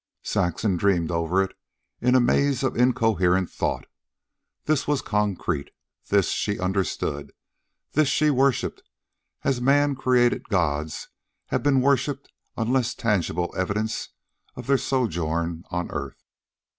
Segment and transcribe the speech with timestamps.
[0.23, 1.55] Saxon dreamed over it
[1.99, 3.85] in a maze of incoherent thought.
[4.65, 5.69] This was concrete.
[6.07, 7.31] This she understood.
[7.91, 8.81] This she worshiped
[9.43, 11.09] as man created gods
[11.49, 14.09] have been worshiped on less tangible evidence
[14.55, 16.23] of their sojourn on earth.